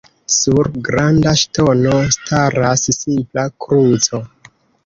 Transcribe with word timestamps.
Sur 0.35 0.69
Granda 0.87 1.33
ŝtono 1.41 1.99
staras 2.17 2.89
simpla 2.99 3.47
kruco. 3.67 4.23